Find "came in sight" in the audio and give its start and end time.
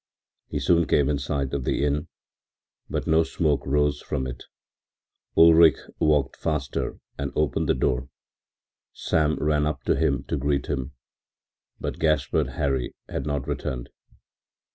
0.87-1.53